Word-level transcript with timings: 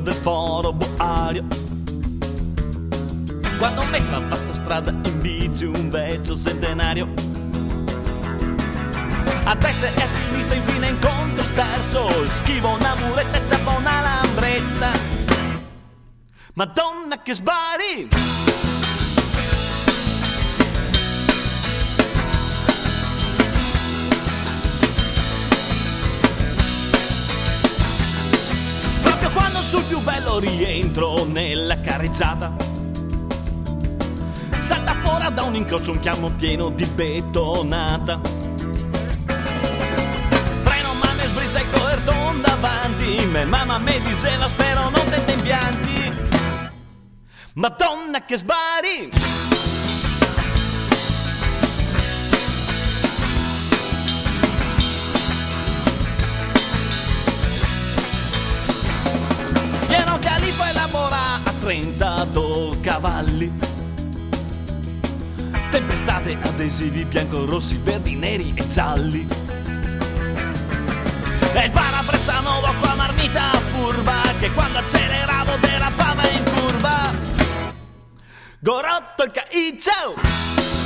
del 0.00 0.14
foro 0.14 0.72
boario. 0.72 1.44
Quando 3.58 3.84
metto 3.90 4.22
passa 4.28 4.54
strada 4.54 4.90
in 4.90 5.20
bici 5.20 5.64
un 5.64 5.88
vecchio 5.90 6.36
centenario. 6.36 7.08
A 9.44 9.54
destra 9.54 9.88
e 9.88 10.02
a 10.02 10.06
sinistra 10.06 10.56
infine 10.56 10.88
incontro 10.88 11.42
sterzo, 11.42 12.26
schivo 12.26 12.68
una 12.68 12.94
muretta 12.94 13.36
e 13.36 13.40
zappa 13.40 13.70
una 13.70 14.00
lambretta. 14.00 14.90
Madonna 16.54 17.22
che 17.22 17.34
sbari! 17.34 18.08
Rientro 30.40 31.24
nella 31.24 31.80
carreggiata 31.80 32.52
Salta 34.58 34.94
fuori 35.02 35.32
da 35.32 35.42
un 35.42 35.54
incrocio 35.54 35.92
un 35.92 36.00
chiamo 36.00 36.30
pieno 36.30 36.70
di 36.70 36.84
betonata. 36.84 38.20
Freno 40.62 40.92
ma 41.00 41.12
mi 41.12 41.26
sbrisa 41.26 41.60
il 41.60 41.70
coerton 41.70 42.40
davanti. 42.40 43.26
Me 43.32 43.44
mamma 43.44 43.78
mi 43.78 43.98
diceva 44.00 44.46
spero 44.48 44.90
non 44.90 45.08
tente 45.08 45.32
impianti 45.32 46.12
Madonna 47.54 48.24
che 48.24 48.36
sbari! 48.36 49.10
30 61.70 62.26
cavalli. 62.80 63.48
Tempestate, 65.70 66.36
adesivi 66.42 67.04
bianco-rossi, 67.04 67.78
verdi, 67.80 68.16
neri 68.16 68.52
e 68.56 68.68
gialli. 68.68 69.24
E 71.52 71.64
il 71.64 71.70
parabrezza 71.70 72.40
nuovo 72.40 72.74
qua 72.80 72.94
marmita 72.96 73.52
furba, 73.70 74.20
che 74.40 74.50
quando 74.50 74.78
acceleravo 74.78 75.50
della 75.60 75.92
derapava 75.92 76.28
in 76.28 76.42
curva. 76.42 77.14
Gorotto 78.58 79.22
il 79.22 79.30
ca- 79.30 79.46
ciao! 79.78 80.79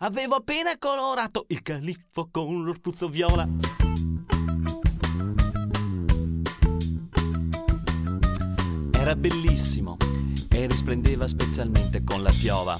Avevo 0.00 0.34
appena 0.34 0.76
colorato 0.76 1.46
il 1.48 1.62
califfo 1.62 2.28
con 2.30 2.62
lo 2.62 2.74
spruzzo 2.74 3.08
viola. 3.08 3.48
Era 8.92 9.16
bellissimo 9.16 9.96
e 10.50 10.66
risplendeva 10.66 11.26
specialmente 11.26 12.04
con 12.04 12.22
la 12.22 12.30
piova. 12.38 12.76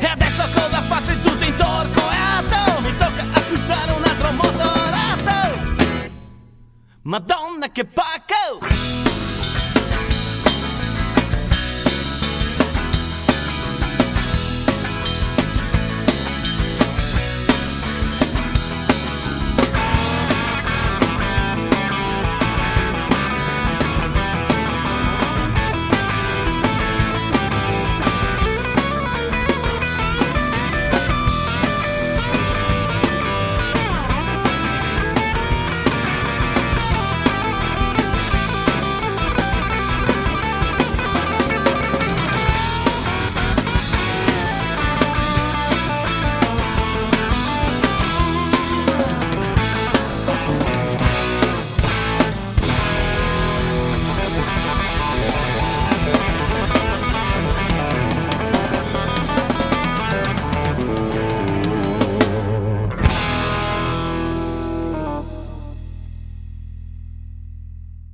E 0.00 0.06
adesso 0.06 0.42
cosa 0.58 0.80
faccio 0.80 1.12
in 1.12 1.20
tutto 1.20 1.44
intorcoato? 1.44 2.80
Mi 2.80 2.96
tocca 2.96 3.22
acquistare 3.38 3.92
un 3.92 4.02
altro 4.02 4.32
motorato. 4.32 5.72
Madonna 7.02 7.70
che 7.70 7.84
pacco! 7.84 9.39